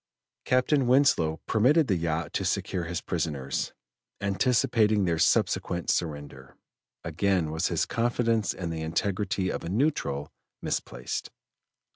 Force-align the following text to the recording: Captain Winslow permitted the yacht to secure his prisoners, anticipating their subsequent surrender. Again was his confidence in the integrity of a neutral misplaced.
Captain 0.45 0.87
Winslow 0.87 1.41
permitted 1.45 1.85
the 1.85 1.95
yacht 1.95 2.33
to 2.33 2.43
secure 2.43 2.85
his 2.85 3.01
prisoners, 3.01 3.71
anticipating 4.19 5.05
their 5.05 5.19
subsequent 5.19 5.91
surrender. 5.91 6.55
Again 7.03 7.51
was 7.51 7.67
his 7.67 7.85
confidence 7.85 8.51
in 8.51 8.71
the 8.71 8.81
integrity 8.81 9.51
of 9.51 9.63
a 9.63 9.69
neutral 9.69 10.31
misplaced. 10.59 11.29